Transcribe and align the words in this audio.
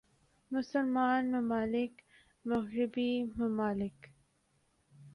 مسلمان 0.53 1.21
ممالک 1.35 1.93
مغربی 2.49 3.11
ممالک 3.39 3.97